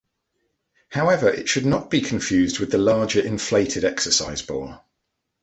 However, 0.89 1.29
it 1.29 1.47
should 1.47 1.67
not 1.67 1.91
be 1.91 2.01
confused 2.01 2.57
with 2.57 2.71
the 2.71 2.79
larger, 2.79 3.19
inflated 3.19 3.85
exercise 3.85 4.41
ball. 4.41 4.83